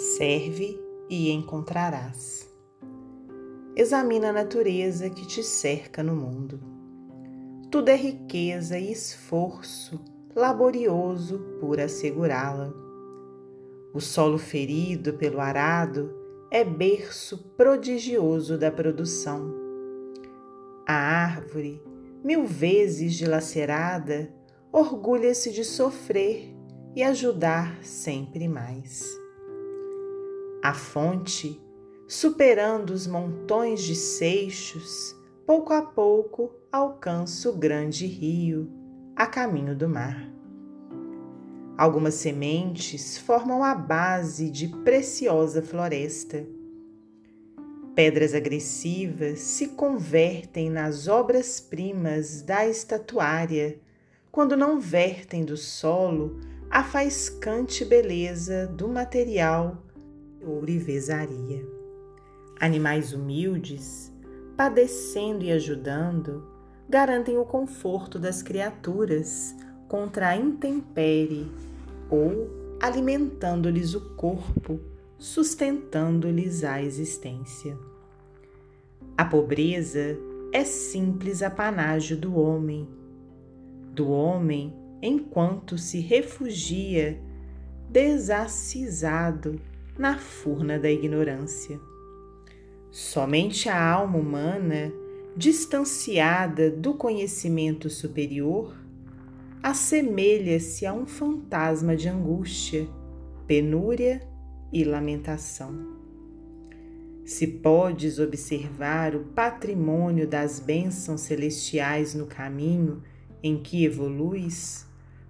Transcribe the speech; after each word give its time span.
Serve 0.00 0.80
e 1.10 1.30
encontrarás. 1.30 2.50
Examina 3.76 4.30
a 4.30 4.32
natureza 4.32 5.10
que 5.10 5.26
te 5.26 5.42
cerca 5.42 6.02
no 6.02 6.16
mundo. 6.16 6.58
Tudo 7.70 7.90
é 7.90 7.96
riqueza 7.96 8.78
e 8.78 8.90
esforço 8.90 10.02
laborioso 10.34 11.38
por 11.60 11.78
assegurá-la. 11.78 12.72
O 13.92 14.00
solo 14.00 14.38
ferido 14.38 15.12
pelo 15.18 15.38
arado 15.38 16.10
é 16.50 16.64
berço 16.64 17.36
prodigioso 17.54 18.56
da 18.56 18.70
produção. 18.70 19.54
A 20.88 20.94
árvore, 20.94 21.84
mil 22.24 22.46
vezes 22.46 23.12
dilacerada, 23.12 24.32
orgulha-se 24.72 25.52
de 25.52 25.62
sofrer 25.62 26.56
e 26.96 27.02
ajudar 27.02 27.84
sempre 27.84 28.48
mais. 28.48 29.19
A 30.62 30.74
fonte, 30.74 31.58
superando 32.06 32.90
os 32.90 33.06
montões 33.06 33.82
de 33.82 33.94
seixos, 33.94 35.16
pouco 35.46 35.72
a 35.72 35.80
pouco 35.80 36.54
alcança 36.70 37.48
o 37.48 37.56
grande 37.56 38.06
rio, 38.06 38.70
a 39.16 39.26
caminho 39.26 39.74
do 39.74 39.88
mar. 39.88 40.30
Algumas 41.78 42.12
sementes 42.12 43.16
formam 43.16 43.64
a 43.64 43.74
base 43.74 44.50
de 44.50 44.68
preciosa 44.68 45.62
floresta. 45.62 46.46
Pedras 47.94 48.34
agressivas 48.34 49.38
se 49.38 49.68
convertem 49.68 50.68
nas 50.68 51.08
obras-primas 51.08 52.42
da 52.42 52.68
estatuária 52.68 53.80
quando 54.30 54.58
não 54.58 54.78
vertem 54.78 55.42
do 55.42 55.56
solo 55.56 56.38
a 56.68 56.84
faiscante 56.84 57.82
beleza 57.82 58.66
do 58.66 58.86
material 58.86 59.86
ourivesaria. 60.42 61.66
Animais 62.58 63.12
humildes, 63.12 64.12
padecendo 64.56 65.44
e 65.44 65.52
ajudando, 65.52 66.46
garantem 66.88 67.38
o 67.38 67.44
conforto 67.44 68.18
das 68.18 68.42
criaturas 68.42 69.54
contra 69.88 70.28
a 70.28 70.36
intempérie 70.36 71.50
ou 72.10 72.76
alimentando-lhes 72.80 73.94
o 73.94 74.14
corpo, 74.16 74.80
sustentando-lhes 75.18 76.64
a 76.64 76.82
existência. 76.82 77.78
A 79.16 79.24
pobreza 79.24 80.18
é 80.52 80.64
simples 80.64 81.42
apanágio 81.42 82.16
do 82.16 82.36
homem, 82.36 82.88
do 83.92 84.10
homem 84.10 84.74
enquanto 85.02 85.78
se 85.78 86.00
refugia 86.00 87.20
desacisado 87.88 89.60
na 90.00 90.16
furna 90.16 90.78
da 90.78 90.90
ignorância. 90.90 91.78
Somente 92.90 93.68
a 93.68 93.78
alma 93.78 94.16
humana, 94.16 94.90
distanciada 95.36 96.70
do 96.70 96.94
conhecimento 96.94 97.90
superior, 97.90 98.74
assemelha-se 99.62 100.86
a 100.86 100.94
um 100.94 101.04
fantasma 101.04 101.94
de 101.94 102.08
angústia, 102.08 102.88
penúria 103.46 104.26
e 104.72 104.84
lamentação. 104.84 105.98
Se 107.22 107.46
podes 107.46 108.18
observar 108.18 109.14
o 109.14 109.24
patrimônio 109.24 110.26
das 110.26 110.58
bênçãos 110.58 111.20
celestiais 111.20 112.14
no 112.14 112.24
caminho 112.24 113.02
em 113.42 113.62
que 113.62 113.84
evoluis, 113.84 114.86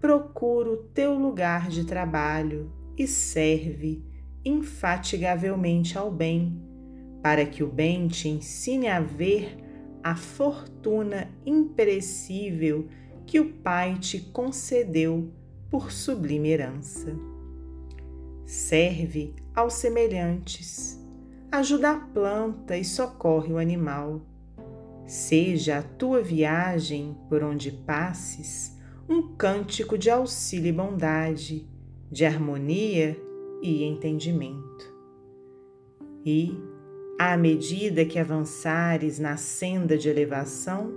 procura 0.00 0.70
o 0.70 0.76
teu 0.76 1.14
lugar 1.14 1.68
de 1.68 1.84
trabalho 1.84 2.70
e 2.96 3.08
serve 3.08 4.11
infatigavelmente 4.44 5.96
ao 5.96 6.10
bem, 6.10 6.60
para 7.22 7.46
que 7.46 7.62
o 7.62 7.68
bem 7.68 8.08
te 8.08 8.28
ensine 8.28 8.88
a 8.88 9.00
ver 9.00 9.56
a 10.02 10.16
fortuna 10.16 11.30
imperecível 11.46 12.88
que 13.24 13.38
o 13.38 13.52
Pai 13.52 13.98
te 13.98 14.20
concedeu 14.20 15.32
por 15.70 15.92
sublime 15.92 16.50
herança. 16.50 17.16
Serve 18.44 19.34
aos 19.54 19.74
semelhantes, 19.74 21.00
ajuda 21.50 21.92
a 21.92 22.00
planta 22.00 22.76
e 22.76 22.84
socorre 22.84 23.52
o 23.52 23.58
animal. 23.58 24.20
Seja 25.06 25.78
a 25.78 25.82
tua 25.82 26.22
viagem 26.22 27.16
por 27.28 27.42
onde 27.42 27.70
passes 27.70 28.76
um 29.08 29.34
cântico 29.36 29.96
de 29.96 30.10
auxílio 30.10 30.68
e 30.68 30.72
bondade, 30.72 31.68
de 32.10 32.24
harmonia 32.24 33.16
e 33.62 33.84
entendimento. 33.84 34.92
E, 36.24 36.52
à 37.18 37.36
medida 37.36 38.04
que 38.04 38.18
avançares 38.18 39.18
na 39.18 39.36
senda 39.36 39.96
de 39.96 40.08
elevação, 40.08 40.92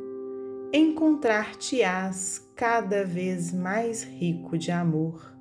encontrar-te-ás 0.73 2.51
cada 2.55 3.05
vez 3.05 3.53
mais 3.53 4.03
rico 4.03 4.57
de 4.57 4.71
amor, 4.71 5.33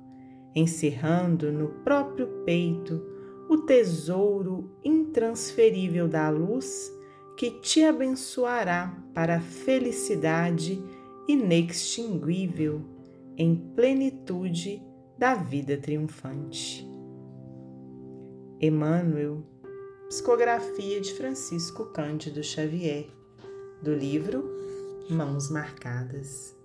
encerrando 0.55 1.51
no 1.51 1.69
próprio 1.83 2.27
peito 2.45 3.03
o 3.49 3.57
tesouro 3.57 4.71
intransferível 4.83 6.07
da 6.07 6.29
luz 6.29 6.91
que 7.37 7.51
te 7.59 7.83
abençoará 7.83 8.97
para 9.13 9.37
a 9.37 9.41
felicidade 9.41 10.81
inextinguível 11.27 12.81
em 13.37 13.55
plenitude 13.75 14.81
da 15.17 15.35
vida 15.35 15.77
triunfante. 15.77 16.94
Emmanuel, 18.65 19.43
psicografia 20.09 20.99
de 20.99 21.13
Francisco 21.13 21.85
Cândido 21.85 22.43
Xavier, 22.43 23.05
do 23.79 23.93
livro 23.93 24.43
Mãos 25.07 25.51
Marcadas. 25.51 26.55